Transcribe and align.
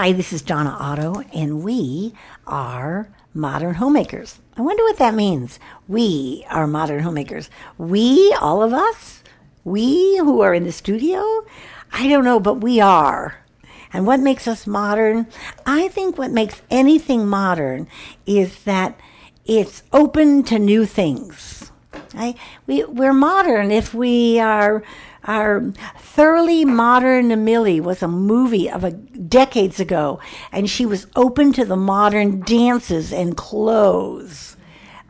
Hi, 0.00 0.12
this 0.12 0.32
is 0.32 0.40
Donna 0.40 0.74
Otto, 0.80 1.24
and 1.34 1.62
we 1.62 2.14
are 2.46 3.10
modern 3.34 3.74
homemakers. 3.74 4.38
I 4.56 4.62
wonder 4.62 4.82
what 4.82 4.96
that 4.96 5.12
means. 5.12 5.58
We 5.88 6.46
are 6.48 6.66
modern 6.66 7.02
homemakers. 7.02 7.50
We, 7.76 8.34
all 8.40 8.62
of 8.62 8.72
us? 8.72 9.22
We 9.62 10.16
who 10.16 10.40
are 10.40 10.54
in 10.54 10.64
the 10.64 10.72
studio? 10.72 11.44
I 11.92 12.08
don't 12.08 12.24
know, 12.24 12.40
but 12.40 12.62
we 12.62 12.80
are. 12.80 13.44
And 13.92 14.06
what 14.06 14.20
makes 14.20 14.48
us 14.48 14.66
modern? 14.66 15.26
I 15.66 15.88
think 15.88 16.16
what 16.16 16.30
makes 16.30 16.62
anything 16.70 17.26
modern 17.26 17.86
is 18.24 18.64
that 18.64 18.98
it's 19.44 19.82
open 19.92 20.44
to 20.44 20.58
new 20.58 20.86
things. 20.86 21.72
Right? 22.14 22.38
We, 22.66 22.84
we're 22.84 23.12
modern 23.12 23.70
if 23.70 23.92
we 23.92 24.40
are 24.40 24.82
our 25.24 25.72
thoroughly 25.98 26.64
modern 26.64 27.44
Millie 27.44 27.80
was 27.80 28.02
a 28.02 28.08
movie 28.08 28.70
of 28.70 28.84
a 28.84 28.92
decades 28.92 29.80
ago, 29.80 30.20
and 30.52 30.68
she 30.68 30.86
was 30.86 31.06
open 31.16 31.52
to 31.54 31.64
the 31.64 31.76
modern 31.76 32.40
dances 32.40 33.12
and 33.12 33.36
clothes 33.36 34.56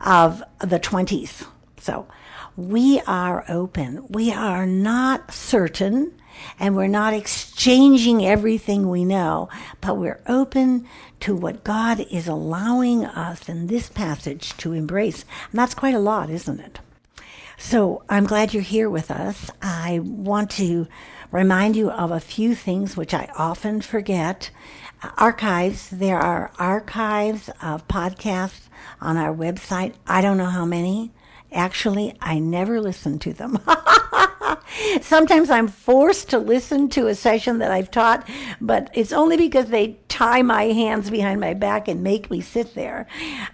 of 0.05 0.43
the 0.59 0.79
twenties. 0.79 1.45
So 1.77 2.07
we 2.55 3.01
are 3.07 3.45
open. 3.47 4.05
We 4.09 4.31
are 4.31 4.65
not 4.65 5.33
certain, 5.33 6.13
and 6.59 6.75
we're 6.75 6.87
not 6.87 7.13
exchanging 7.13 8.25
everything 8.25 8.89
we 8.89 9.05
know, 9.05 9.49
but 9.79 9.97
we're 9.97 10.21
open 10.27 10.87
to 11.21 11.35
what 11.35 11.63
God 11.63 11.99
is 12.11 12.27
allowing 12.27 13.05
us 13.05 13.47
in 13.47 13.67
this 13.67 13.89
passage 13.89 14.57
to 14.57 14.73
embrace. 14.73 15.23
And 15.51 15.59
that's 15.59 15.73
quite 15.73 15.95
a 15.95 15.99
lot, 15.99 16.29
isn't 16.29 16.59
it? 16.59 16.79
So 17.63 18.03
I'm 18.09 18.25
glad 18.25 18.53
you're 18.53 18.63
here 18.63 18.89
with 18.89 19.11
us. 19.11 19.49
I 19.61 19.99
want 20.03 20.49
to 20.51 20.87
remind 21.31 21.75
you 21.75 21.89
of 21.91 22.11
a 22.11 22.19
few 22.19 22.53
things 22.53 22.97
which 22.97 23.13
I 23.13 23.29
often 23.37 23.81
forget. 23.81 24.49
Archives, 25.17 25.89
there 25.89 26.17
are 26.17 26.51
archives 26.57 27.49
of 27.61 27.87
podcasts 27.87 28.67
on 28.99 29.15
our 29.15 29.33
website. 29.33 29.93
I 30.07 30.21
don't 30.21 30.37
know 30.37 30.45
how 30.45 30.65
many. 30.65 31.11
Actually, 31.51 32.17
I 32.19 32.39
never 32.39 32.81
listen 32.81 33.19
to 33.19 33.31
them. 33.31 33.59
Sometimes 35.01 35.49
I'm 35.49 35.67
forced 35.67 36.29
to 36.31 36.39
listen 36.39 36.89
to 36.89 37.07
a 37.07 37.15
session 37.15 37.59
that 37.59 37.71
I've 37.71 37.91
taught, 37.91 38.27
but 38.59 38.89
it's 38.93 39.13
only 39.13 39.37
because 39.37 39.67
they 39.67 39.99
tie 40.11 40.41
my 40.41 40.65
hands 40.65 41.09
behind 41.09 41.39
my 41.39 41.53
back 41.53 41.87
and 41.87 42.03
make 42.03 42.29
me 42.29 42.41
sit 42.41 42.75
there. 42.75 43.07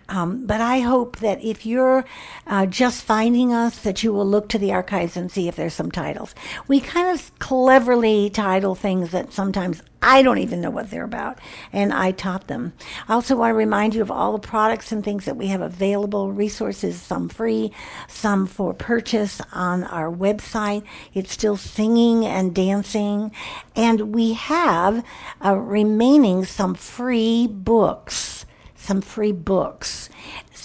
Um, 0.09 0.45
but 0.47 0.59
I 0.59 0.79
hope 0.79 1.17
that 1.17 1.41
if 1.43 1.65
you're 1.65 2.03
uh, 2.47 2.65
just 2.65 3.03
finding 3.03 3.53
us, 3.53 3.79
that 3.79 4.03
you 4.03 4.11
will 4.11 4.25
look 4.25 4.49
to 4.49 4.57
the 4.57 4.73
archives 4.73 5.15
and 5.15 5.31
see 5.31 5.47
if 5.47 5.55
there's 5.55 5.75
some 5.75 5.91
titles. 5.91 6.33
We 6.67 6.79
kind 6.79 7.13
of 7.13 7.31
cleverly 7.39 8.31
title 8.31 8.73
things 8.73 9.11
that 9.11 9.31
sometimes 9.31 9.83
I 10.01 10.21
don't 10.21 10.37
even 10.37 10.61
know 10.61 10.69
what 10.69 10.91
they're 10.91 11.03
about, 11.03 11.39
and 11.73 11.91
I 11.91 12.11
taught 12.11 12.47
them. 12.47 12.73
I 13.07 13.13
also 13.13 13.35
want 13.35 13.51
to 13.51 13.55
remind 13.55 13.95
you 13.95 14.01
of 14.01 14.11
all 14.11 14.33
the 14.33 14.47
products 14.47 14.91
and 14.91 15.03
things 15.03 15.25
that 15.25 15.37
we 15.37 15.47
have 15.47 15.61
available, 15.61 16.31
resources, 16.31 17.01
some 17.01 17.29
free, 17.29 17.71
some 18.07 18.45
for 18.45 18.73
purchase 18.73 19.41
on 19.51 19.83
our 19.85 20.11
website. 20.11 20.83
It's 21.13 21.31
still 21.31 21.57
singing 21.57 22.25
and 22.25 22.53
dancing, 22.53 23.31
and 23.75 24.13
we 24.13 24.33
have 24.33 25.03
uh, 25.43 25.55
remaining 25.55 26.45
some 26.45 26.75
free 26.75 27.47
books, 27.47 28.45
some 28.75 29.01
free 29.01 29.31
books. 29.31 30.09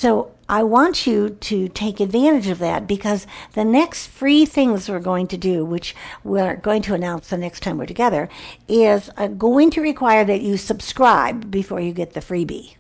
So 0.03 0.33
I 0.49 0.65
want 0.65 1.07
you 1.07 1.31
to 1.31 1.69
take 1.69 2.01
advantage 2.01 2.49
of 2.49 2.59
that 2.59 2.89
because 2.89 3.25
the 3.53 3.65
next 3.65 4.09
free 4.09 4.45
things 4.45 4.89
we're 4.89 4.99
going 4.99 5.29
to 5.29 5.37
do, 5.37 5.65
which 5.65 5.95
we're 6.25 6.57
going 6.57 6.83
to 6.83 6.95
announce 6.95 7.29
the 7.29 7.39
next 7.39 7.61
time 7.61 7.79
we're 7.79 7.87
together, 7.87 8.29
is 8.67 9.11
uh, 9.17 9.29
going 9.29 9.71
to 9.71 9.81
require 9.81 10.25
that 10.25 10.43
you 10.43 10.57
subscribe 10.57 11.53
before 11.53 11.79
you 11.79 11.93
get 11.93 12.15
the 12.15 12.21
freebie. 12.21 12.75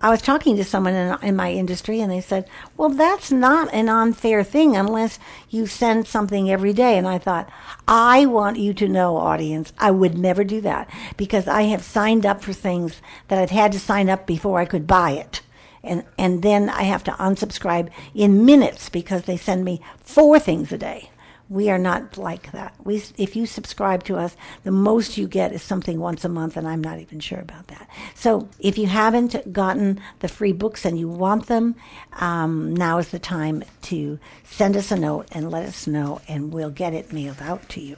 I 0.00 0.08
was 0.08 0.22
talking 0.22 0.56
to 0.56 0.64
someone 0.64 0.94
in, 0.94 1.18
in, 1.22 1.36
my 1.36 1.52
industry 1.52 2.00
and 2.00 2.10
they 2.10 2.22
said, 2.22 2.48
well, 2.78 2.88
that's 2.88 3.30
not 3.30 3.70
an 3.74 3.90
unfair 3.90 4.42
thing 4.42 4.74
unless 4.74 5.18
you 5.50 5.66
send 5.66 6.06
something 6.06 6.50
every 6.50 6.72
day. 6.72 6.96
And 6.96 7.06
I 7.06 7.18
thought, 7.18 7.50
I 7.86 8.24
want 8.24 8.56
you 8.56 8.72
to 8.72 8.88
know, 8.88 9.18
audience, 9.18 9.74
I 9.78 9.90
would 9.90 10.16
never 10.16 10.44
do 10.44 10.62
that 10.62 10.88
because 11.18 11.46
I 11.46 11.64
have 11.64 11.84
signed 11.84 12.24
up 12.24 12.40
for 12.40 12.54
things 12.54 13.02
that 13.28 13.38
I've 13.38 13.50
had 13.50 13.72
to 13.72 13.78
sign 13.78 14.08
up 14.08 14.26
before 14.26 14.58
I 14.58 14.64
could 14.64 14.86
buy 14.86 15.10
it 15.10 15.42
and 15.84 16.04
and 16.18 16.42
then 16.42 16.68
I 16.68 16.82
have 16.82 17.04
to 17.04 17.12
unsubscribe 17.12 17.90
in 18.14 18.44
minutes 18.44 18.88
because 18.88 19.22
they 19.22 19.36
send 19.36 19.64
me 19.64 19.80
four 20.04 20.38
things 20.38 20.72
a 20.72 20.78
day. 20.78 21.10
We 21.48 21.68
are 21.68 21.78
not 21.78 22.16
like 22.16 22.50
that. 22.52 22.74
We, 22.82 23.02
if 23.18 23.36
you 23.36 23.44
subscribe 23.44 24.04
to 24.04 24.16
us, 24.16 24.36
the 24.64 24.70
most 24.70 25.18
you 25.18 25.28
get 25.28 25.52
is 25.52 25.62
something 25.62 26.00
once 26.00 26.24
a 26.24 26.30
month, 26.30 26.56
and 26.56 26.66
I'm 26.66 26.80
not 26.80 26.98
even 26.98 27.20
sure 27.20 27.40
about 27.40 27.66
that. 27.66 27.90
So, 28.14 28.48
if 28.58 28.78
you 28.78 28.86
haven't 28.86 29.52
gotten 29.52 30.00
the 30.20 30.28
free 30.28 30.52
books 30.52 30.86
and 30.86 30.98
you 30.98 31.08
want 31.08 31.48
them, 31.48 31.74
um, 32.12 32.74
now 32.74 32.96
is 32.96 33.10
the 33.10 33.18
time 33.18 33.64
to 33.82 34.18
send 34.44 34.78
us 34.78 34.90
a 34.90 34.96
note 34.96 35.28
and 35.32 35.50
let 35.50 35.66
us 35.66 35.86
know, 35.86 36.22
and 36.26 36.54
we'll 36.54 36.70
get 36.70 36.94
it 36.94 37.12
mailed 37.12 37.42
out 37.42 37.68
to 37.70 37.82
you. 37.82 37.96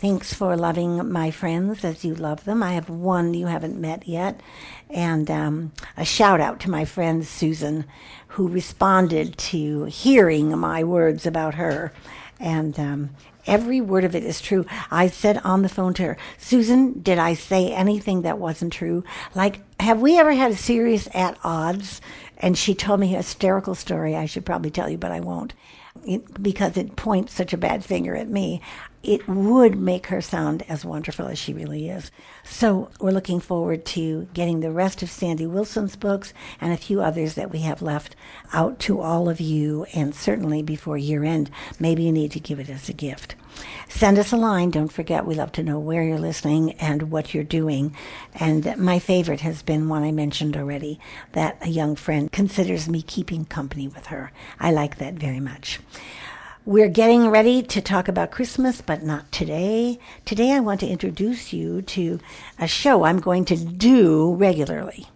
Thanks 0.00 0.32
for 0.32 0.56
loving 0.56 1.12
my 1.12 1.30
friends 1.30 1.84
as 1.84 2.06
you 2.06 2.14
love 2.14 2.46
them. 2.46 2.62
I 2.62 2.72
have 2.72 2.88
one 2.88 3.34
you 3.34 3.48
haven't 3.48 3.78
met 3.78 4.08
yet. 4.08 4.40
And 4.88 5.30
um, 5.30 5.72
a 5.94 6.06
shout 6.06 6.40
out 6.40 6.58
to 6.60 6.70
my 6.70 6.86
friend 6.86 7.22
Susan, 7.26 7.84
who 8.28 8.48
responded 8.48 9.36
to 9.36 9.84
hearing 9.84 10.56
my 10.56 10.84
words 10.84 11.26
about 11.26 11.56
her. 11.56 11.92
And 12.38 12.80
um, 12.80 13.10
every 13.46 13.82
word 13.82 14.04
of 14.04 14.14
it 14.14 14.24
is 14.24 14.40
true. 14.40 14.64
I 14.90 15.08
said 15.08 15.42
on 15.44 15.60
the 15.60 15.68
phone 15.68 15.92
to 15.94 16.02
her, 16.04 16.16
Susan, 16.38 17.02
did 17.02 17.18
I 17.18 17.34
say 17.34 17.70
anything 17.70 18.22
that 18.22 18.38
wasn't 18.38 18.72
true? 18.72 19.04
Like, 19.34 19.60
have 19.80 20.00
we 20.00 20.18
ever 20.18 20.32
had 20.32 20.52
a 20.52 20.56
series 20.56 21.08
at 21.08 21.36
odds? 21.44 22.00
And 22.38 22.56
she 22.56 22.74
told 22.74 23.00
me 23.00 23.12
a 23.12 23.18
hysterical 23.18 23.74
story. 23.74 24.16
I 24.16 24.24
should 24.24 24.46
probably 24.46 24.70
tell 24.70 24.88
you, 24.88 24.96
but 24.96 25.12
I 25.12 25.20
won't. 25.20 25.52
It, 26.06 26.42
because 26.42 26.78
it 26.78 26.96
points 26.96 27.34
such 27.34 27.52
a 27.52 27.58
bad 27.58 27.84
finger 27.84 28.16
at 28.16 28.30
me 28.30 28.62
it 29.02 29.26
would 29.26 29.78
make 29.78 30.08
her 30.08 30.20
sound 30.20 30.62
as 30.68 30.84
wonderful 30.84 31.26
as 31.26 31.38
she 31.38 31.52
really 31.52 31.88
is. 31.88 32.10
So 32.44 32.90
we're 33.00 33.12
looking 33.12 33.40
forward 33.40 33.84
to 33.86 34.28
getting 34.34 34.60
the 34.60 34.70
rest 34.70 35.02
of 35.02 35.10
Sandy 35.10 35.46
Wilson's 35.46 35.96
books 35.96 36.34
and 36.60 36.72
a 36.72 36.76
few 36.76 37.00
others 37.00 37.34
that 37.34 37.50
we 37.50 37.60
have 37.60 37.80
left 37.80 38.14
out 38.52 38.78
to 38.80 39.00
all 39.00 39.28
of 39.28 39.40
you, 39.40 39.84
and 39.94 40.14
certainly 40.14 40.62
before 40.62 40.98
year 40.98 41.24
end, 41.24 41.50
maybe 41.78 42.02
you 42.02 42.12
need 42.12 42.32
to 42.32 42.40
give 42.40 42.60
it 42.60 42.68
as 42.68 42.88
a 42.88 42.92
gift. 42.92 43.36
Send 43.88 44.18
us 44.18 44.32
a 44.32 44.36
line. 44.36 44.70
Don't 44.70 44.92
forget, 44.92 45.26
we 45.26 45.34
love 45.34 45.52
to 45.52 45.62
know 45.62 45.78
where 45.78 46.02
you're 46.02 46.18
listening 46.18 46.72
and 46.72 47.10
what 47.10 47.34
you're 47.34 47.42
doing. 47.42 47.96
And 48.34 48.76
my 48.76 48.98
favorite 48.98 49.40
has 49.40 49.62
been 49.62 49.88
one 49.88 50.02
I 50.02 50.12
mentioned 50.12 50.56
already 50.56 51.00
that 51.32 51.58
a 51.60 51.68
young 51.68 51.96
friend 51.96 52.30
considers 52.30 52.88
me 52.88 53.02
keeping 53.02 53.44
company 53.44 53.88
with 53.88 54.06
her. 54.06 54.30
I 54.58 54.70
like 54.72 54.98
that 54.98 55.14
very 55.14 55.40
much. 55.40 55.80
We're 56.66 56.88
getting 56.88 57.30
ready 57.30 57.62
to 57.62 57.80
talk 57.80 58.06
about 58.06 58.30
Christmas, 58.30 58.82
but 58.82 59.02
not 59.02 59.32
today. 59.32 59.98
Today, 60.26 60.52
I 60.52 60.60
want 60.60 60.80
to 60.80 60.86
introduce 60.86 61.54
you 61.54 61.80
to 61.80 62.20
a 62.58 62.68
show 62.68 63.04
I'm 63.04 63.18
going 63.18 63.46
to 63.46 63.56
do 63.56 64.34
regularly. 64.34 65.06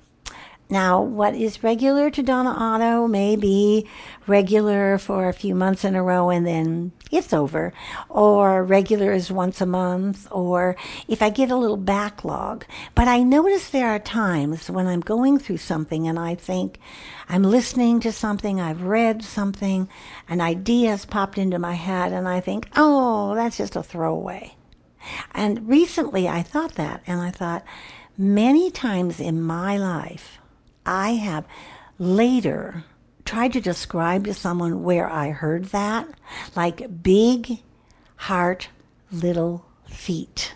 Now, 0.71 1.03
what 1.03 1.35
is 1.35 1.63
regular 1.63 2.11
to 2.11 2.23
Donna 2.23 2.51
Otto 2.51 3.07
may 3.07 3.37
be 3.37 3.87
regular 4.27 4.97
for 4.97 5.29
a 5.29 5.35
few 5.35 5.55
months 5.55 5.85
in 5.85 5.95
a 5.95 6.03
row 6.03 6.31
and 6.31 6.47
then 6.47 6.93
it's 7.11 7.35
over. 7.35 7.73
Or 8.09 8.65
regular 8.65 9.13
is 9.13 9.31
once 9.31 9.61
a 9.61 9.67
month, 9.67 10.27
or 10.31 10.75
if 11.07 11.21
I 11.21 11.31
get 11.31 11.51
a 11.51 11.57
little 11.57 11.77
backlog. 11.77 12.65
But 12.95 13.09
I 13.09 13.23
notice 13.23 13.69
there 13.69 13.91
are 13.91 13.99
times 13.99 14.71
when 14.71 14.87
I'm 14.87 15.01
going 15.01 15.39
through 15.39 15.59
something 15.59 16.09
and 16.09 16.19
I 16.19 16.35
think 16.35 16.79
I'm 17.29 17.43
listening 17.43 18.01
to 18.01 18.11
something, 18.11 18.61
I've 18.61 18.83
read 18.83 19.23
something, 19.23 19.89
an 20.29 20.41
idea 20.41 20.91
has 20.91 21.05
popped 21.05 21.39
into 21.39 21.59
my 21.59 21.75
head, 21.75 22.13
and 22.13 22.27
I 22.27 22.41
think, 22.41 22.69
oh, 22.75 23.35
that's 23.35 23.59
just 23.59 23.77
a 23.77 23.83
throwaway. 23.83 24.57
And 25.35 25.69
recently 25.69 26.27
I 26.27 26.43
thought 26.43 26.75
that, 26.77 27.03
and 27.07 27.21
I 27.21 27.31
thought, 27.31 27.65
many 28.17 28.71
times 28.71 29.21
in 29.21 29.41
my 29.41 29.77
life, 29.77 30.39
I 30.87 31.11
have 31.13 31.45
later 31.99 32.85
tried 33.25 33.53
to 33.55 33.61
describe 33.61 34.25
to 34.25 34.35
someone 34.35 34.83
where 34.83 35.09
I 35.09 35.31
heard 35.31 35.67
that, 35.67 36.09
like 36.55 37.03
big 37.03 37.63
heart, 38.17 38.69
little 39.11 39.65
feet. 39.89 40.55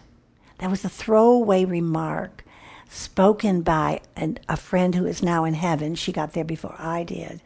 That 0.59 0.71
was 0.71 0.85
a 0.85 0.89
throwaway 0.89 1.65
remark 1.65 2.45
spoken 2.91 3.63
by 3.63 4.01
an, 4.17 4.39
a 4.49 4.57
friend 4.57 4.95
who 4.95 5.07
is 5.07 5.23
now 5.23 5.45
in 5.45 5.55
heaven. 5.55 5.95
She 5.95 6.13
got 6.13 6.33
there 6.33 6.45
before 6.45 6.75
I 6.79 7.05
did. 7.05 7.41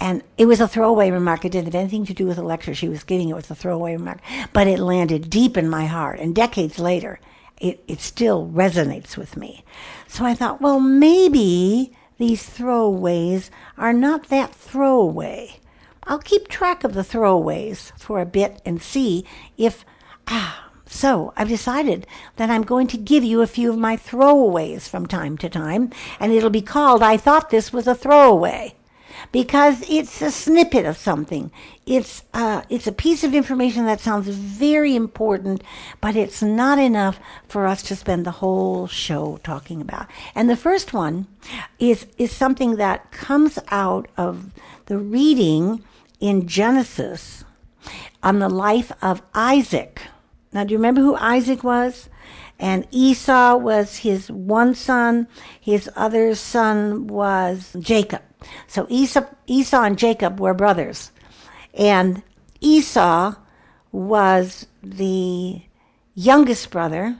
And 0.00 0.22
it 0.36 0.46
was 0.46 0.60
a 0.60 0.68
throwaway 0.68 1.10
remark. 1.10 1.44
It 1.44 1.50
didn't 1.50 1.72
have 1.72 1.74
anything 1.74 2.06
to 2.06 2.14
do 2.14 2.26
with 2.26 2.36
the 2.36 2.44
lecture 2.44 2.74
she 2.74 2.88
was 2.88 3.02
giving. 3.02 3.28
It 3.28 3.34
was 3.34 3.50
a 3.50 3.56
throwaway 3.56 3.94
remark. 3.94 4.20
But 4.52 4.68
it 4.68 4.78
landed 4.78 5.28
deep 5.28 5.56
in 5.56 5.68
my 5.68 5.86
heart. 5.86 6.20
And 6.20 6.34
decades 6.34 6.78
later, 6.78 7.18
it, 7.60 7.82
it 7.88 8.00
still 8.00 8.48
resonates 8.48 9.16
with 9.16 9.36
me. 9.36 9.64
So 10.06 10.24
I 10.24 10.34
thought, 10.34 10.60
well, 10.60 10.78
maybe 10.78 11.92
these 12.18 12.48
throwaways 12.48 13.50
are 13.76 13.92
not 13.92 14.28
that 14.28 14.54
throwaway. 14.54 15.56
I'll 16.04 16.18
keep 16.18 16.48
track 16.48 16.84
of 16.84 16.94
the 16.94 17.02
throwaways 17.02 17.92
for 17.98 18.20
a 18.20 18.26
bit 18.26 18.60
and 18.64 18.82
see 18.82 19.24
if 19.56 19.84
ah, 20.26 20.70
So 20.86 21.32
I've 21.36 21.48
decided 21.48 22.06
that 22.36 22.50
I'm 22.50 22.62
going 22.62 22.86
to 22.88 22.96
give 22.96 23.22
you 23.22 23.42
a 23.42 23.46
few 23.46 23.70
of 23.70 23.78
my 23.78 23.96
throwaways 23.96 24.88
from 24.88 25.06
time 25.06 25.36
to 25.38 25.48
time, 25.48 25.90
and 26.18 26.32
it'll 26.32 26.50
be 26.50 26.62
called 26.62 27.02
I 27.02 27.18
Thought 27.18 27.50
This 27.50 27.72
Was 27.72 27.86
a 27.86 27.94
Throwaway. 27.94 28.74
Because 29.32 29.88
it's 29.88 30.22
a 30.22 30.30
snippet 30.30 30.86
of 30.86 30.96
something. 30.96 31.50
It's 31.86 32.22
uh, 32.34 32.62
it's 32.68 32.86
a 32.86 32.92
piece 32.92 33.24
of 33.24 33.34
information 33.34 33.86
that 33.86 34.00
sounds 34.00 34.28
very 34.28 34.94
important, 34.94 35.62
but 36.00 36.16
it's 36.16 36.42
not 36.42 36.78
enough 36.78 37.18
for 37.46 37.66
us 37.66 37.82
to 37.84 37.96
spend 37.96 38.24
the 38.24 38.38
whole 38.42 38.86
show 38.86 39.38
talking 39.42 39.80
about. 39.80 40.06
And 40.34 40.48
the 40.48 40.56
first 40.56 40.92
one 40.92 41.26
is 41.78 42.06
is 42.18 42.32
something 42.32 42.76
that 42.76 43.10
comes 43.10 43.58
out 43.70 44.08
of 44.16 44.50
the 44.86 44.98
reading 44.98 45.82
in 46.20 46.46
Genesis 46.46 47.44
on 48.22 48.38
the 48.38 48.48
life 48.48 48.92
of 49.02 49.22
Isaac. 49.34 50.02
Now, 50.52 50.64
do 50.64 50.72
you 50.72 50.78
remember 50.78 51.00
who 51.00 51.14
Isaac 51.16 51.62
was? 51.62 52.08
And 52.58 52.86
Esau 52.90 53.56
was 53.56 53.98
his 53.98 54.30
one 54.30 54.74
son. 54.74 55.28
His 55.60 55.88
other 55.94 56.34
son 56.34 57.06
was 57.06 57.76
Jacob. 57.78 58.22
So 58.66 58.86
Esau, 58.88 59.26
Esau 59.46 59.82
and 59.82 59.98
Jacob 59.98 60.40
were 60.40 60.54
brothers. 60.54 61.12
And 61.74 62.22
Esau 62.60 63.34
was 63.92 64.66
the 64.82 65.62
youngest 66.14 66.70
brother, 66.70 67.16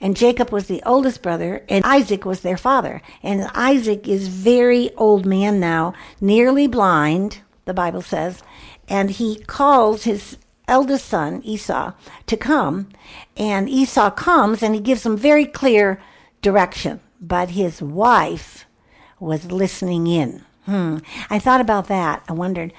and 0.00 0.16
Jacob 0.16 0.50
was 0.50 0.66
the 0.66 0.82
oldest 0.84 1.22
brother, 1.22 1.64
and 1.68 1.84
Isaac 1.84 2.24
was 2.24 2.40
their 2.40 2.56
father. 2.56 3.02
And 3.22 3.48
Isaac 3.54 4.06
is 4.06 4.28
very 4.28 4.94
old 4.96 5.26
man 5.26 5.58
now, 5.58 5.94
nearly 6.20 6.66
blind, 6.66 7.40
the 7.64 7.74
Bible 7.74 8.02
says, 8.02 8.42
and 8.88 9.10
he 9.10 9.36
calls 9.44 10.04
his 10.04 10.36
eldest 10.68 11.06
son, 11.06 11.42
Esau, 11.44 11.92
to 12.26 12.36
come. 12.36 12.88
And 13.36 13.68
Esau 13.68 14.10
comes 14.10 14.62
and 14.62 14.74
he 14.74 14.80
gives 14.80 15.04
him 15.04 15.16
very 15.16 15.46
clear 15.46 16.00
direction. 16.42 17.00
But 17.20 17.50
his 17.50 17.80
wife 17.80 18.66
was 19.18 19.50
listening 19.50 20.06
in. 20.06 20.44
Hmm. 20.66 20.98
I 21.30 21.38
thought 21.38 21.60
about 21.60 21.88
that. 21.88 22.22
I 22.28 22.32
wondered, 22.32 22.72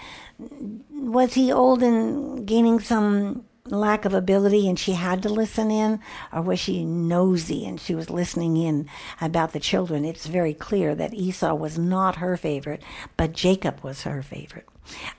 was 0.92 1.34
he 1.36 1.52
old 1.52 1.84
and 1.84 2.46
gaining 2.48 2.80
some 2.80 3.46
lack 3.68 4.06
of 4.06 4.14
ability 4.14 4.70
and 4.70 4.78
she 4.78 4.94
had 4.94 5.24
to 5.24 5.30
listen 5.30 5.72
in? 5.72 6.00
Or 6.32 6.42
was 6.42 6.60
she 6.60 6.86
nosy 6.86 7.66
and 7.66 7.80
she 7.80 7.96
was 7.96 8.10
listening 8.10 8.58
in 8.58 8.88
about 9.20 9.54
the 9.54 9.60
children? 9.60 10.06
It's 10.06 10.28
very 10.28 10.54
clear 10.54 10.96
that 10.96 11.14
Esau 11.14 11.56
was 11.56 11.78
not 11.78 12.18
her 12.18 12.38
favorite, 12.38 12.82
but 13.18 13.34
Jacob 13.34 13.82
was 13.82 14.04
her 14.04 14.22
favorite. 14.22 14.68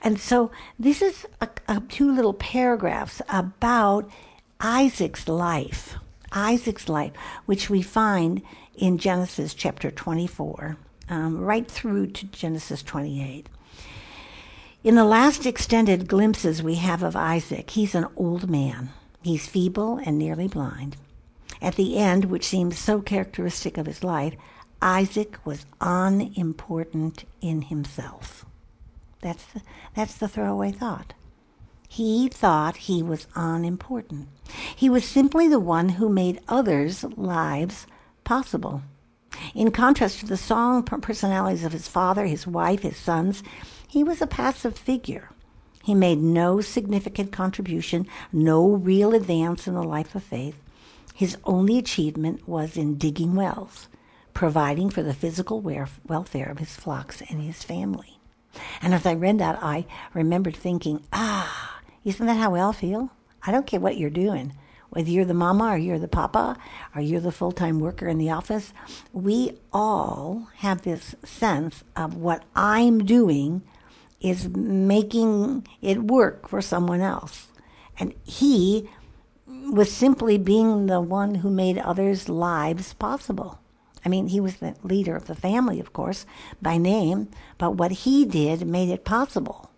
And 0.01 0.19
so 0.19 0.51
this 0.79 1.01
is 1.01 1.25
a, 1.41 1.49
a, 1.67 1.81
two 1.81 2.11
little 2.11 2.33
paragraphs 2.33 3.21
about 3.29 4.09
Isaac's 4.61 5.27
life, 5.27 5.95
Isaac's 6.31 6.87
life, 6.87 7.11
which 7.45 7.69
we 7.69 7.81
find 7.81 8.41
in 8.75 8.97
Genesis 8.97 9.53
chapter 9.53 9.91
24, 9.91 10.77
um, 11.09 11.39
right 11.39 11.69
through 11.69 12.07
to 12.07 12.25
Genesis 12.27 12.81
28. 12.81 13.49
In 14.87 14.95
the 14.95 15.03
last 15.03 15.45
extended 15.45 16.07
glimpses 16.07 16.63
we 16.63 16.75
have 16.75 17.03
of 17.03 17.13
Isaac, 17.13 17.71
he's 17.71 17.93
an 17.93 18.05
old 18.15 18.49
man. 18.49 18.91
He's 19.21 19.45
feeble 19.45 19.97
and 19.97 20.17
nearly 20.17 20.47
blind. 20.47 20.95
At 21.61 21.75
the 21.75 21.97
end, 21.97 22.23
which 22.23 22.45
seems 22.45 22.79
so 22.79 23.01
characteristic 23.01 23.77
of 23.77 23.85
his 23.85 24.01
life, 24.01 24.35
Isaac 24.81 25.39
was 25.43 25.65
unimportant 25.81 27.25
in 27.41 27.63
himself. 27.63 28.45
That's 29.19 29.43
the, 29.47 29.61
that's 29.93 30.15
the 30.15 30.29
throwaway 30.29 30.71
thought. 30.71 31.13
He 31.89 32.29
thought 32.29 32.77
he 32.77 33.03
was 33.03 33.27
unimportant. 33.35 34.29
He 34.73 34.89
was 34.89 35.03
simply 35.03 35.49
the 35.49 35.59
one 35.59 35.89
who 35.89 36.07
made 36.07 36.39
others' 36.47 37.03
lives 37.03 37.87
possible. 38.23 38.83
In 39.53 39.71
contrast 39.71 40.19
to 40.19 40.25
the 40.25 40.37
strong 40.37 40.83
personalities 40.83 41.63
of 41.63 41.73
his 41.73 41.87
father, 41.87 42.25
his 42.25 42.47
wife, 42.47 42.81
his 42.81 42.97
sons, 42.97 43.43
he 43.87 44.03
was 44.03 44.21
a 44.21 44.27
passive 44.27 44.77
figure. 44.77 45.29
He 45.83 45.95
made 45.95 46.19
no 46.19 46.59
significant 46.59 47.31
contribution, 47.31 48.07
no 48.33 48.67
real 48.67 49.13
advance 49.13 49.67
in 49.67 49.73
the 49.73 49.83
life 49.83 50.15
of 50.15 50.23
faith. 50.23 50.61
His 51.15 51.37
only 51.45 51.77
achievement 51.77 52.47
was 52.47 52.77
in 52.77 52.97
digging 52.97 53.35
wells, 53.35 53.87
providing 54.33 54.89
for 54.89 55.01
the 55.01 55.13
physical 55.13 55.61
welfare 55.61 56.49
of 56.49 56.59
his 56.59 56.75
flocks 56.75 57.21
and 57.29 57.41
his 57.41 57.63
family. 57.63 58.19
And 58.81 58.93
as 58.93 59.05
I 59.05 59.13
read 59.13 59.39
that, 59.39 59.57
I 59.63 59.85
remembered 60.13 60.55
thinking, 60.55 61.03
ah, 61.13 61.79
isn't 62.03 62.25
that 62.25 62.37
how 62.37 62.51
we 62.51 62.59
all 62.59 62.73
feel? 62.73 63.11
I 63.45 63.51
don't 63.51 63.65
care 63.65 63.79
what 63.79 63.97
you're 63.97 64.09
doing. 64.09 64.53
Whether 64.89 65.09
you're 65.09 65.25
the 65.25 65.33
mama 65.33 65.65
or 65.65 65.77
you're 65.77 65.99
the 65.99 66.07
papa 66.07 66.57
or 66.95 67.01
you're 67.01 67.19
the 67.21 67.31
full 67.31 67.51
time 67.51 67.79
worker 67.79 68.07
in 68.07 68.17
the 68.17 68.29
office, 68.29 68.73
we 69.11 69.53
all 69.73 70.47
have 70.57 70.81
this 70.81 71.15
sense 71.23 71.83
of 71.95 72.15
what 72.15 72.43
I'm 72.55 73.05
doing 73.05 73.63
is 74.21 74.49
making 74.49 75.67
it 75.81 76.03
work 76.03 76.47
for 76.47 76.61
someone 76.61 77.01
else. 77.01 77.47
And 77.99 78.13
he 78.23 78.89
was 79.47 79.91
simply 79.91 80.37
being 80.37 80.85
the 80.85 81.01
one 81.01 81.35
who 81.35 81.49
made 81.49 81.77
others' 81.77 82.29
lives 82.29 82.93
possible. 82.93 83.59
I 84.05 84.09
mean, 84.09 84.27
he 84.27 84.39
was 84.39 84.57
the 84.57 84.75
leader 84.83 85.15
of 85.15 85.25
the 85.25 85.35
family, 85.35 85.79
of 85.79 85.93
course, 85.93 86.25
by 86.61 86.77
name, 86.77 87.29
but 87.57 87.75
what 87.75 87.91
he 87.91 88.25
did 88.25 88.65
made 88.65 88.89
it 88.89 89.03
possible. 89.03 89.69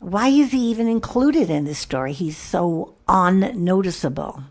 Why 0.00 0.28
is 0.28 0.50
he 0.50 0.70
even 0.70 0.88
included 0.88 1.50
in 1.50 1.66
this 1.66 1.78
story? 1.78 2.14
He's 2.14 2.38
so 2.38 2.94
unnoticeable. 3.06 4.44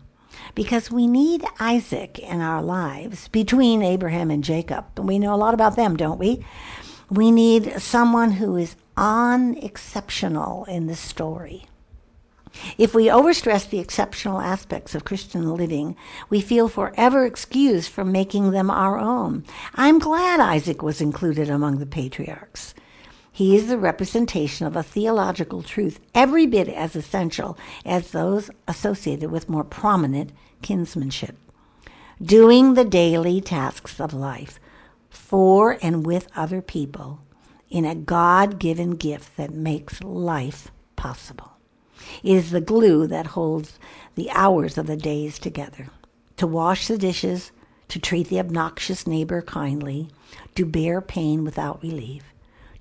Because 0.54 0.92
we 0.92 1.08
need 1.08 1.44
Isaac 1.58 2.20
in 2.20 2.40
our 2.40 2.62
lives 2.62 3.26
between 3.28 3.82
Abraham 3.82 4.30
and 4.30 4.44
Jacob. 4.44 4.86
We 4.96 5.18
know 5.18 5.34
a 5.34 5.36
lot 5.36 5.52
about 5.52 5.74
them, 5.74 5.96
don't 5.96 6.20
we? 6.20 6.44
We 7.10 7.32
need 7.32 7.82
someone 7.82 8.30
who 8.32 8.56
is 8.56 8.76
unexceptional 8.96 10.66
in 10.66 10.86
the 10.86 10.94
story. 10.94 11.66
If 12.78 12.94
we 12.94 13.06
overstress 13.06 13.68
the 13.68 13.80
exceptional 13.80 14.40
aspects 14.40 14.94
of 14.94 15.04
Christian 15.04 15.52
living, 15.54 15.96
we 16.28 16.40
feel 16.40 16.68
forever 16.68 17.24
excused 17.24 17.90
from 17.90 18.12
making 18.12 18.52
them 18.52 18.70
our 18.70 18.98
own. 18.98 19.44
I'm 19.74 19.98
glad 19.98 20.38
Isaac 20.38 20.80
was 20.80 21.00
included 21.00 21.50
among 21.50 21.78
the 21.78 21.86
patriarchs. 21.86 22.72
He 23.40 23.56
is 23.56 23.68
the 23.68 23.78
representation 23.78 24.66
of 24.66 24.76
a 24.76 24.82
theological 24.82 25.62
truth 25.62 25.98
every 26.14 26.46
bit 26.46 26.68
as 26.68 26.94
essential 26.94 27.56
as 27.86 28.10
those 28.10 28.50
associated 28.68 29.30
with 29.30 29.48
more 29.48 29.64
prominent 29.64 30.32
kinsmanship. 30.60 31.36
Doing 32.20 32.74
the 32.74 32.84
daily 32.84 33.40
tasks 33.40 33.98
of 33.98 34.12
life 34.12 34.60
for 35.08 35.78
and 35.80 36.04
with 36.04 36.28
other 36.36 36.60
people 36.60 37.20
in 37.70 37.86
a 37.86 37.94
God 37.94 38.58
given 38.58 38.90
gift 38.96 39.34
that 39.38 39.54
makes 39.54 40.02
life 40.02 40.70
possible. 40.96 41.52
It 42.22 42.34
is 42.34 42.50
the 42.50 42.60
glue 42.60 43.06
that 43.06 43.28
holds 43.28 43.78
the 44.16 44.30
hours 44.32 44.76
of 44.76 44.86
the 44.86 44.98
days 44.98 45.38
together. 45.38 45.86
To 46.36 46.46
wash 46.46 46.88
the 46.88 46.98
dishes, 46.98 47.52
to 47.88 47.98
treat 47.98 48.28
the 48.28 48.38
obnoxious 48.38 49.06
neighbor 49.06 49.40
kindly, 49.40 50.10
to 50.56 50.66
bear 50.66 51.00
pain 51.00 51.42
without 51.42 51.82
relief, 51.82 52.29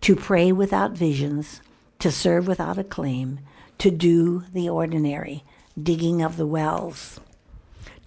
to 0.01 0.15
pray 0.15 0.51
without 0.51 0.91
visions, 0.91 1.61
to 1.99 2.11
serve 2.11 2.47
without 2.47 2.77
acclaim, 2.77 3.39
to 3.77 3.91
do 3.91 4.43
the 4.53 4.69
ordinary, 4.69 5.43
digging 5.81 6.21
of 6.21 6.37
the 6.37 6.47
wells, 6.47 7.19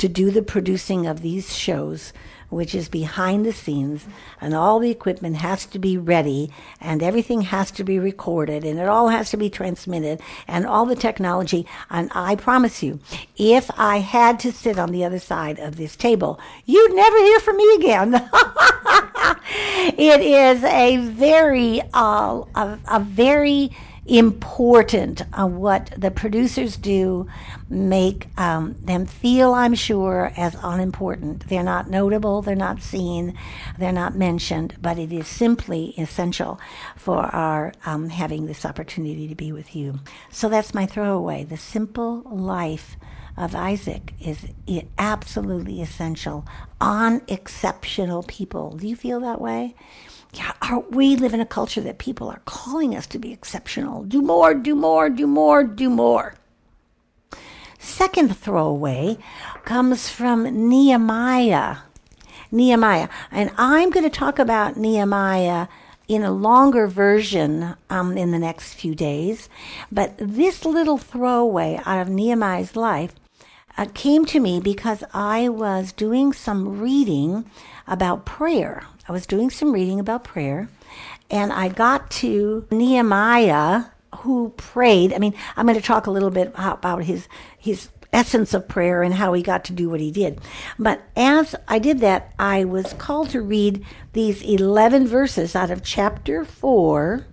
to 0.03 0.09
do 0.09 0.33
the 0.33 0.43
producing 0.43 1.07
of 1.07 1.23
these 1.23 1.57
shows 1.57 2.13
which 2.49 2.75
is 2.75 2.89
behind 2.89 3.47
the 3.47 3.53
scenes, 3.53 4.05
and 4.41 4.53
all 4.53 4.81
the 4.81 4.91
equipment 4.91 5.37
has 5.37 5.65
to 5.65 5.79
be 5.79 5.97
ready, 5.97 6.51
and 6.81 7.03
everything 7.03 7.41
has 7.41 7.71
to 7.71 7.83
be 7.85 7.99
recorded, 7.99 8.63
and 8.65 8.79
it 8.79 8.89
all 8.89 9.09
has 9.09 9.31
to 9.31 9.37
be 9.39 9.49
transmitted, 9.49 10.21
and 10.47 10.67
all 10.67 10.85
the 10.85 10.97
technology. 10.97 11.65
And 11.89 12.11
I 12.15 12.35
promise 12.35 12.83
you, 12.83 12.99
if 13.39 13.71
I 13.79 14.01
had 14.01 14.39
to 14.41 14.53
sit 14.53 14.77
on 14.77 14.91
the 14.91 15.05
other 15.05 15.21
side 15.21 15.61
of 15.61 15.77
this 15.77 15.97
table, 15.97 16.39
you'd 16.67 16.95
never 16.95 17.17
hear 17.19 17.41
from 17.41 17.57
me 17.57 17.75
again. 17.77 18.15
it 19.97 20.21
is 20.21 20.63
a 20.65 20.97
very, 20.99 21.81
uh, 21.95 22.43
a, 22.55 22.79
a 22.91 23.01
very 23.01 23.71
important 24.07 25.23
uh, 25.39 25.47
what 25.47 25.93
the 25.97 26.11
producers 26.11 26.77
do 26.77 27.27
make 27.69 28.27
um, 28.37 28.75
them 28.83 29.07
feel 29.07 29.55
i'm 29.55 29.75
sure 29.75 30.33
as 30.37 30.57
unimportant 30.63 31.49
they're 31.49 31.63
not 31.63 31.89
notable 31.89 32.43
they're 32.43 32.57
not 32.57 32.83
seen 32.83 33.37
they're 33.79 33.93
not 33.93 34.17
mentioned 34.17 34.75
but 34.83 34.99
it 34.99 35.13
is 35.13 35.29
simply 35.29 35.95
essential 35.97 36.59
for 36.97 37.19
our 37.27 37.73
um, 37.87 38.09
having 38.09 38.47
this 38.47 38.65
opportunity 38.65 39.29
to 39.29 39.37
be 39.37 39.53
with 39.53 39.77
you 39.77 40.01
so 40.31 40.49
that's 40.49 40.75
my 40.75 40.85
throwaway 40.85 41.45
the 41.45 41.57
simple 41.57 42.23
life 42.23 42.97
of 43.37 43.55
Isaac 43.55 44.13
is 44.21 44.47
absolutely 44.99 45.81
essential 45.81 46.45
on 46.81 47.23
exceptional 47.29 48.23
people. 48.25 48.77
Do 48.77 48.87
you 48.87 48.97
feel 48.97 49.21
that 49.21 49.41
way? 49.41 49.75
Yeah, 50.33 50.79
we 50.91 51.17
live 51.17 51.35
in 51.35 51.41
a 51.41 51.47
culture 51.47 51.83
that 51.83 51.99
people 51.99 52.29
are 52.29 52.41
calling 52.47 52.97
us 52.97 53.07
to 53.09 53.19
be 53.19 53.33
exceptional. 53.33 54.05
Do 54.05 54.23
more, 54.23 54.55
do 54.55 54.75
more, 54.75 55.11
do 55.11 55.27
more, 55.27 55.63
do 55.63 55.91
more. 55.91 56.35
second 57.79 58.37
throwaway 58.37 59.19
comes 59.65 60.09
from 60.09 60.69
Nehemiah. 60.69 61.79
Nehemiah. 62.51 63.09
And 63.31 63.51
I'm 63.59 63.91
going 63.91 64.05
to 64.05 64.11
talk 64.11 64.39
about 64.39 64.77
Nehemiah 64.77 65.67
in 66.09 66.23
a 66.23 66.33
longer 66.33 66.87
version 66.87 67.75
um, 67.91 68.17
in 68.17 68.31
the 68.31 68.39
next 68.39 68.75
few 68.75 68.95
days. 68.95 69.49
But 69.91 70.15
this 70.19 70.65
little 70.65 70.99
throwaway 70.99 71.81
out 71.85 72.01
of 72.01 72.09
Nehemiah's 72.09 72.77
life 72.77 73.15
uh, 73.77 73.87
came 73.95 74.25
to 74.27 74.41
me 74.41 74.61
because 74.61 75.03
I 75.13 75.49
was 75.49 75.93
doing 75.93 76.33
some 76.33 76.81
reading 76.81 77.45
about 77.87 78.25
prayer. 78.25 78.85
I 79.09 79.13
was 79.13 79.27
doing 79.27 79.51
some 79.51 79.73
reading 79.73 79.99
about 79.99 80.25
prayer, 80.25 80.69
and 81.31 81.53
I 81.53 81.69
got 81.69 82.11
to 82.13 82.67
Nehemiah 82.71 83.85
who 84.19 84.51
prayed. 84.57 85.13
I 85.13 85.19
mean, 85.19 85.35
I'm 85.57 85.67
going 85.67 85.79
to 85.79 85.85
talk 85.85 86.07
a 86.07 86.11
little 86.11 86.31
bit 86.31 86.53
about 86.55 87.05
his 87.05 87.29
his 87.59 87.89
essence 88.13 88.53
of 88.53 88.69
prayer 88.69 89.03
and 89.03 89.15
how 89.15 89.33
he 89.33 89.43
got 89.43 89.65
to 89.65 89.73
do 89.73 89.89
what 89.89 90.01
he 90.01 90.11
did. 90.11 90.41
But 90.79 91.03
as 91.17 91.55
I 91.67 91.79
did 91.79 92.01
that, 92.01 92.33
I 92.39 92.65
was 92.65 92.93
called 92.95 93.31
to 93.31 93.41
read 93.41 93.85
these 94.13 94.43
11 94.43 95.07
verses 95.07 95.57
out 95.57 95.71
of 95.71 95.83
chapter 95.83 96.45
4, 96.45 97.27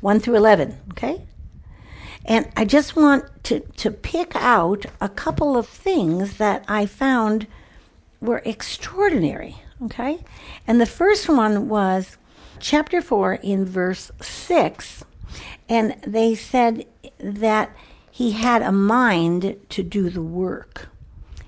1 0.00 0.20
through 0.20 0.36
11, 0.36 0.78
okay? 0.92 1.22
And 2.24 2.50
I 2.56 2.64
just 2.64 2.94
want 2.96 3.24
to, 3.44 3.60
to 3.60 3.90
pick 3.90 4.36
out 4.36 4.86
a 5.00 5.08
couple 5.08 5.56
of 5.56 5.66
things 5.66 6.36
that 6.36 6.64
I 6.68 6.86
found 6.86 7.46
were 8.20 8.42
extraordinary, 8.44 9.56
okay? 9.82 10.24
And 10.66 10.80
the 10.80 10.86
first 10.86 11.28
one 11.28 11.68
was 11.68 12.16
chapter 12.60 13.02
4 13.02 13.34
in 13.34 13.64
verse 13.64 14.12
6. 14.20 15.04
And 15.68 15.96
they 16.06 16.34
said 16.34 16.86
that 17.18 17.74
he 18.10 18.32
had 18.32 18.62
a 18.62 18.72
mind 18.72 19.56
to 19.70 19.82
do 19.82 20.10
the 20.10 20.22
work. 20.22 20.88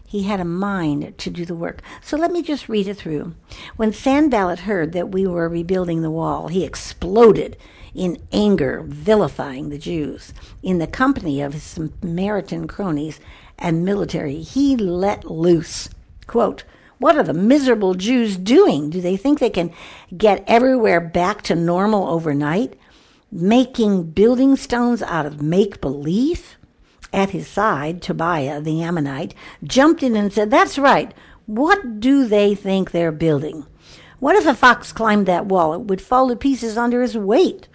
He 0.06 0.24
had 0.24 0.40
a 0.40 0.44
mind 0.44 1.18
to 1.18 1.30
do 1.30 1.44
the 1.44 1.54
work. 1.54 1.82
So 2.02 2.16
let 2.16 2.30
me 2.30 2.42
just 2.42 2.68
read 2.68 2.88
it 2.88 2.96
through. 2.96 3.34
When 3.76 3.92
Sanballat 3.92 4.60
heard 4.60 4.92
that 4.92 5.10
we 5.10 5.26
were 5.26 5.48
rebuilding 5.48 6.02
the 6.02 6.10
wall, 6.10 6.48
he 6.48 6.64
exploded 6.64 7.56
in 7.94 8.20
anger, 8.32 8.82
vilifying 8.84 9.68
the 9.68 9.78
Jews. 9.78 10.32
In 10.62 10.78
the 10.78 10.86
company 10.86 11.40
of 11.40 11.52
his 11.52 11.62
Samaritan 11.62 12.66
cronies 12.66 13.20
and 13.58 13.84
military, 13.84 14.40
he 14.42 14.76
let 14.76 15.30
loose. 15.30 15.88
Quote, 16.26 16.64
what 16.98 17.16
are 17.16 17.22
the 17.22 17.34
miserable 17.34 17.94
Jews 17.94 18.36
doing? 18.36 18.90
Do 18.90 19.00
they 19.00 19.16
think 19.16 19.38
they 19.38 19.50
can 19.50 19.72
get 20.16 20.44
everywhere 20.46 21.00
back 21.00 21.42
to 21.42 21.54
normal 21.54 22.08
overnight? 22.08 22.78
making 23.34 24.04
building 24.04 24.54
stones 24.54 25.02
out 25.02 25.26
of 25.26 25.42
make 25.42 25.80
believe? 25.80 26.56
At 27.14 27.30
his 27.30 27.46
side, 27.46 28.02
Tobiah 28.02 28.60
the 28.60 28.82
Ammonite 28.82 29.36
jumped 29.62 30.02
in 30.02 30.16
and 30.16 30.32
said, 30.32 30.50
That's 30.50 30.78
right. 30.78 31.14
What 31.46 32.00
do 32.00 32.26
they 32.26 32.56
think 32.56 32.90
they're 32.90 33.12
building? 33.12 33.66
What 34.18 34.34
if 34.34 34.46
a 34.46 34.52
fox 34.52 34.92
climbed 34.92 35.26
that 35.26 35.46
wall? 35.46 35.74
It 35.74 35.82
would 35.82 36.00
fall 36.00 36.28
to 36.28 36.34
pieces 36.34 36.76
under 36.76 37.02
his 37.02 37.16
weight. 37.16 37.68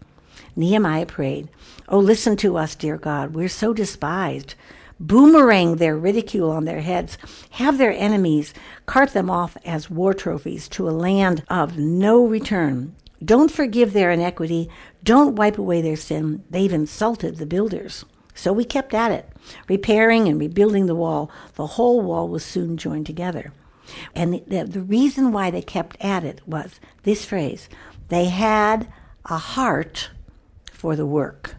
Nehemiah 0.57 1.05
prayed, 1.05 1.47
Oh, 1.87 1.99
listen 1.99 2.35
to 2.35 2.57
us, 2.57 2.75
dear 2.75 2.97
God. 2.97 3.33
We're 3.33 3.47
so 3.47 3.73
despised. 3.73 4.55
Boomerang 4.99 5.77
their 5.77 5.95
ridicule 5.95 6.51
on 6.51 6.65
their 6.65 6.81
heads. 6.81 7.17
Have 7.51 7.77
their 7.77 7.93
enemies 7.93 8.53
cart 8.87 9.13
them 9.13 9.29
off 9.29 9.55
as 9.63 9.89
war 9.89 10.13
trophies 10.13 10.67
to 10.69 10.89
a 10.89 10.91
land 10.91 11.45
of 11.47 11.77
no 11.77 12.25
return. 12.25 12.93
Don't 13.23 13.49
forgive 13.49 13.93
their 13.93 14.11
iniquity. 14.11 14.69
Don't 15.01 15.37
wipe 15.37 15.57
away 15.57 15.81
their 15.81 15.95
sin. 15.95 16.43
They've 16.49 16.73
insulted 16.73 17.37
the 17.37 17.45
builders. 17.45 18.03
So 18.39 18.53
we 18.53 18.63
kept 18.63 18.93
at 18.93 19.11
it, 19.11 19.27
repairing 19.67 20.29
and 20.29 20.39
rebuilding 20.39 20.85
the 20.85 20.95
wall. 20.95 21.29
The 21.55 21.67
whole 21.67 21.99
wall 21.99 22.29
was 22.29 22.45
soon 22.45 22.77
joined 22.77 23.05
together. 23.05 23.51
And 24.15 24.33
the, 24.33 24.43
the, 24.47 24.63
the 24.63 24.81
reason 24.81 25.33
why 25.33 25.51
they 25.51 25.61
kept 25.61 25.97
at 25.99 26.23
it 26.23 26.39
was 26.47 26.79
this 27.03 27.25
phrase 27.25 27.67
they 28.07 28.29
had 28.29 28.87
a 29.25 29.37
heart 29.37 30.11
for 30.71 30.95
the 30.95 31.05
work. 31.05 31.55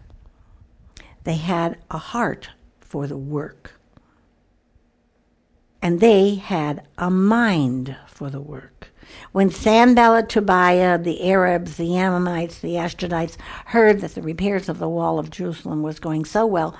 They 1.23 1.35
had 1.35 1.77
a 1.91 1.99
heart 1.99 2.49
for 2.79 3.05
the 3.05 3.17
work. 3.17 3.73
And 5.83 5.99
they 5.99 6.33
had 6.33 6.87
a 6.97 7.11
mind 7.11 7.95
for 8.07 8.31
the 8.31 8.41
work. 8.41 8.80
When 9.31 9.49
Sanballat, 9.49 10.29
Tobiah, 10.29 10.97
the 10.97 11.29
Arabs, 11.29 11.77
the 11.77 11.95
Ammonites, 11.95 12.59
the 12.59 12.75
Ashdodites 12.75 13.37
heard 13.65 14.01
that 14.01 14.15
the 14.15 14.21
repairs 14.21 14.67
of 14.67 14.79
the 14.79 14.89
wall 14.89 15.19
of 15.19 15.29
Jerusalem 15.29 15.83
was 15.83 15.99
going 15.99 16.25
so 16.25 16.45
well 16.45 16.75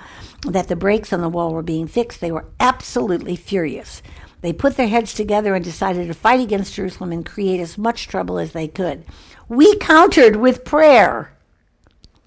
that 0.46 0.68
the 0.68 0.76
breaks 0.76 1.12
on 1.12 1.20
the 1.20 1.28
wall 1.28 1.52
were 1.52 1.62
being 1.62 1.86
fixed, 1.86 2.20
they 2.20 2.32
were 2.32 2.46
absolutely 2.60 3.36
furious. 3.36 4.02
They 4.42 4.52
put 4.52 4.76
their 4.76 4.88
heads 4.88 5.14
together 5.14 5.54
and 5.54 5.64
decided 5.64 6.08
to 6.08 6.14
fight 6.14 6.40
against 6.40 6.74
Jerusalem 6.74 7.12
and 7.12 7.24
create 7.24 7.60
as 7.60 7.78
much 7.78 8.08
trouble 8.08 8.38
as 8.38 8.52
they 8.52 8.68
could. 8.68 9.04
We 9.48 9.76
countered 9.76 10.36
with 10.36 10.64
prayer. 10.64 11.32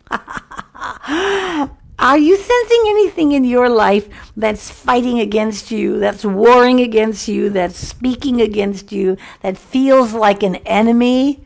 Are 1.98 2.18
you 2.18 2.36
sensing 2.36 2.84
anything 2.88 3.32
in 3.32 3.46
your 3.46 3.70
life 3.70 4.10
that's 4.36 4.70
fighting 4.70 5.20
against 5.20 5.72
you, 5.72 6.00
that's 6.00 6.26
warring 6.26 6.82
against 6.82 7.28
you, 7.28 7.50
that's 7.50 7.78
speaking 7.78 8.42
against 8.42 8.92
you, 8.92 9.18
that 9.42 9.58
feels 9.58 10.14
like 10.14 10.44
an 10.44 10.58
enemy? 10.58 11.46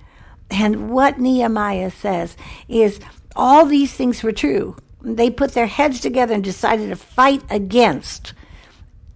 And 0.49 0.89
what 0.89 1.19
Nehemiah 1.19 1.91
says 1.91 2.35
is 2.67 2.99
all 3.35 3.65
these 3.65 3.93
things 3.93 4.23
were 4.23 4.31
true. 4.31 4.75
They 5.01 5.29
put 5.29 5.53
their 5.53 5.67
heads 5.67 5.99
together 5.99 6.33
and 6.33 6.43
decided 6.43 6.89
to 6.89 6.95
fight 6.95 7.43
against 7.49 8.33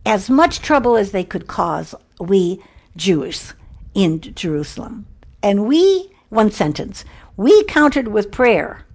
as 0.06 0.30
much 0.30 0.60
trouble 0.60 0.96
as 0.96 1.12
they 1.12 1.24
could 1.24 1.48
cause 1.48 1.96
we 2.20 2.62
Jews 2.96 3.54
in 3.96 4.22
Jerusalem. 4.22 5.08
And 5.42 5.66
we, 5.68 6.12
one 6.30 6.52
sentence, 6.52 7.04
we 7.36 7.64
countered 7.64 8.10
with 8.10 8.32
prayer 8.32 8.86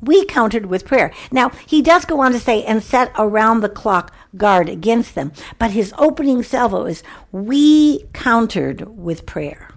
we 0.00 0.24
countered 0.24 0.66
with 0.66 0.86
prayer. 0.86 1.12
Now, 1.30 1.50
he 1.66 1.82
does 1.82 2.04
go 2.04 2.20
on 2.20 2.32
to 2.32 2.40
say, 2.40 2.64
and 2.64 2.82
set 2.82 3.12
around 3.18 3.60
the 3.60 3.68
clock 3.68 4.14
guard 4.36 4.68
against 4.68 5.14
them. 5.14 5.32
But 5.58 5.70
his 5.70 5.94
opening 5.98 6.42
salvo 6.42 6.86
is, 6.86 7.02
we 7.32 8.04
countered 8.12 8.96
with 8.96 9.26
prayer. 9.26 9.70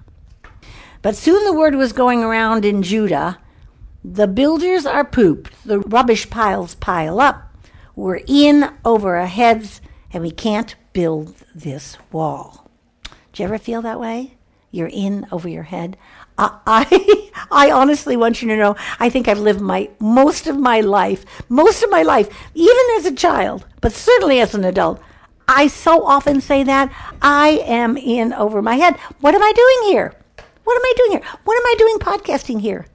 But 1.01 1.15
soon 1.15 1.43
the 1.45 1.53
word 1.53 1.75
was 1.75 1.93
going 1.93 2.23
around 2.23 2.65
in 2.65 2.83
Judah 2.83 3.37
the 4.09 4.27
builders 4.27 4.85
are 4.85 5.03
pooped, 5.03 5.65
the 5.65 5.79
rubbish 5.79 6.29
piles 6.29 6.75
pile 6.75 7.19
up, 7.19 7.53
we're 7.93 8.21
in 8.25 8.71
over 8.85 9.17
our 9.17 9.27
heads, 9.27 9.81
and 10.13 10.23
we 10.23 10.31
can't 10.31 10.75
build 10.93 11.35
this 11.53 11.97
wall. 12.11 12.69
Do 13.03 13.43
you 13.43 13.45
ever 13.45 13.57
feel 13.57 13.81
that 13.81 13.99
way? 13.99 14.37
You're 14.71 14.87
in 14.87 15.27
over 15.29 15.49
your 15.49 15.63
head. 15.63 15.97
I, 16.37 17.31
I 17.51 17.71
honestly 17.71 18.15
want 18.15 18.41
you 18.41 18.47
to 18.49 18.57
know, 18.57 18.75
I 18.99 19.09
think 19.09 19.27
I've 19.27 19.39
lived 19.39 19.61
my 19.61 19.89
most 19.99 20.47
of 20.47 20.57
my 20.57 20.81
life, 20.81 21.25
most 21.49 21.83
of 21.83 21.89
my 21.89 22.03
life, 22.03 22.29
even 22.53 22.85
as 22.97 23.05
a 23.05 23.15
child, 23.15 23.65
but 23.81 23.91
certainly 23.91 24.39
as 24.39 24.53
an 24.53 24.65
adult. 24.65 25.01
I 25.47 25.67
so 25.67 26.05
often 26.05 26.41
say 26.41 26.63
that 26.63 26.91
I 27.21 27.63
am 27.65 27.95
in 27.97 28.33
over 28.33 28.61
my 28.61 28.75
head. 28.75 28.97
What 29.21 29.33
am 29.33 29.41
I 29.41 29.53
doing 29.53 29.93
here? 29.93 30.13
What 30.65 30.75
am 30.75 30.83
I 30.83 30.93
doing 30.97 31.11
here? 31.11 31.31
What 31.45 31.57
am 31.57 31.65
I 31.65 31.75
doing 31.77 31.97
podcasting 31.99 32.59
here? 32.59 32.85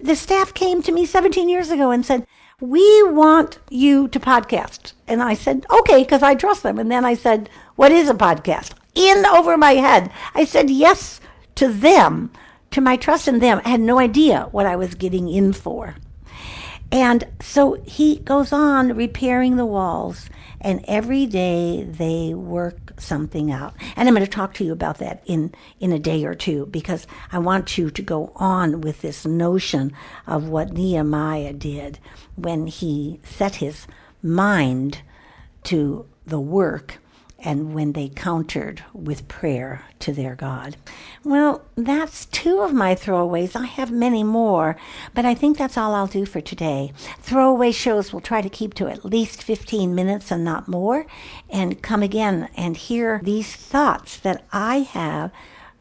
The 0.00 0.16
staff 0.16 0.54
came 0.54 0.82
to 0.82 0.92
me 0.92 1.04
17 1.04 1.48
years 1.50 1.70
ago 1.70 1.90
and 1.90 2.04
said, 2.04 2.26
We 2.60 3.02
want 3.02 3.58
you 3.68 4.08
to 4.08 4.18
podcast. 4.18 4.94
And 5.06 5.22
I 5.22 5.34
said, 5.34 5.66
Okay, 5.70 6.02
because 6.02 6.22
I 6.22 6.34
trust 6.34 6.62
them. 6.62 6.78
And 6.78 6.90
then 6.90 7.04
I 7.04 7.12
said, 7.12 7.50
What 7.76 7.92
is 7.92 8.08
a 8.08 8.14
podcast? 8.14 8.72
In 8.94 9.26
over 9.26 9.58
my 9.58 9.72
head. 9.72 10.10
I 10.34 10.46
said, 10.46 10.70
Yes 10.70 11.20
to 11.60 11.68
them, 11.68 12.30
to 12.70 12.80
my 12.80 12.96
trust 12.96 13.28
in 13.28 13.38
them. 13.38 13.60
I 13.66 13.68
had 13.68 13.82
no 13.82 13.98
idea 13.98 14.48
what 14.50 14.64
I 14.64 14.76
was 14.76 14.94
getting 14.94 15.28
in 15.28 15.52
for. 15.52 15.94
And 16.90 17.28
so 17.42 17.74
he 17.84 18.16
goes 18.16 18.50
on 18.50 18.96
repairing 18.96 19.56
the 19.56 19.66
walls, 19.66 20.30
and 20.62 20.82
every 20.88 21.26
day 21.26 21.84
they 21.84 22.32
work 22.32 22.94
something 22.98 23.52
out. 23.52 23.74
And 23.94 24.08
I'm 24.08 24.14
going 24.14 24.24
to 24.24 24.30
talk 24.30 24.54
to 24.54 24.64
you 24.64 24.72
about 24.72 24.96
that 25.00 25.22
in, 25.26 25.54
in 25.80 25.92
a 25.92 25.98
day 25.98 26.24
or 26.24 26.34
two 26.34 26.64
because 26.64 27.06
I 27.30 27.38
want 27.38 27.76
you 27.76 27.90
to 27.90 28.02
go 28.02 28.32
on 28.36 28.80
with 28.80 29.02
this 29.02 29.26
notion 29.26 29.92
of 30.26 30.48
what 30.48 30.72
Nehemiah 30.72 31.52
did 31.52 31.98
when 32.36 32.68
he 32.68 33.20
set 33.22 33.56
his 33.56 33.86
mind 34.22 35.02
to 35.64 36.06
the 36.26 36.40
work 36.40 36.99
and 37.42 37.74
when 37.74 37.92
they 37.92 38.08
countered 38.08 38.82
with 38.92 39.28
prayer 39.28 39.84
to 40.00 40.12
their 40.12 40.34
God. 40.34 40.76
Well, 41.24 41.62
that's 41.76 42.26
two 42.26 42.60
of 42.60 42.72
my 42.72 42.94
throwaways. 42.94 43.56
I 43.56 43.66
have 43.66 43.90
many 43.90 44.22
more, 44.22 44.76
but 45.14 45.24
I 45.24 45.34
think 45.34 45.56
that's 45.56 45.76
all 45.76 45.94
I'll 45.94 46.06
do 46.06 46.26
for 46.26 46.40
today. 46.40 46.92
Throwaway 47.18 47.72
shows 47.72 48.12
will 48.12 48.20
try 48.20 48.40
to 48.42 48.48
keep 48.48 48.74
to 48.74 48.88
at 48.88 49.04
least 49.04 49.42
15 49.42 49.94
minutes 49.94 50.30
and 50.30 50.44
not 50.44 50.68
more, 50.68 51.06
and 51.48 51.82
come 51.82 52.02
again 52.02 52.48
and 52.56 52.76
hear 52.76 53.20
these 53.22 53.54
thoughts 53.54 54.18
that 54.18 54.44
I 54.52 54.78
have 54.80 55.30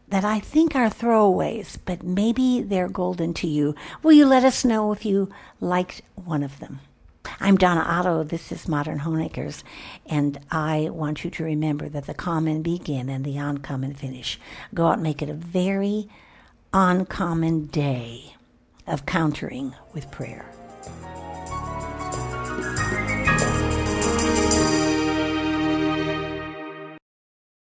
that 0.10 0.26
I 0.26 0.40
think 0.40 0.76
are 0.76 0.90
throwaways, 0.90 1.78
but 1.86 2.04
maybe 2.04 2.62
they're 2.62 2.90
golden 2.90 3.34
to 3.36 3.48
you. 3.48 3.76
Will 4.02 4.12
you 4.12 4.26
let 4.26 4.44
us 4.44 4.66
know 4.66 4.92
if 4.92 5.06
you 5.06 5.30
liked 5.62 6.02
one 6.16 6.42
of 6.44 6.60
them? 6.60 6.80
I'm 7.40 7.58
Donna 7.58 7.82
Otto. 7.82 8.24
This 8.24 8.52
is 8.52 8.68
Modern 8.68 9.00
Homemakers, 9.00 9.64
and 10.06 10.40
I 10.52 10.90
want 10.92 11.24
you 11.24 11.30
to 11.32 11.44
remember 11.44 11.90
that 11.90 12.06
the 12.06 12.14
common 12.14 12.62
begin 12.62 13.10
and 13.10 13.26
the 13.26 13.38
uncommon 13.38 13.94
finish. 13.94 14.40
Go 14.74 14.88
out 14.88 14.94
and 14.94 15.04
make 15.04 15.22
it 15.22 15.30
a 15.30 15.34
very 15.34 16.08
uncommon 16.74 17.68
day 17.68 18.36
of 18.88 19.06
countering 19.06 19.76
with 19.94 20.12
prayer. 20.12 20.46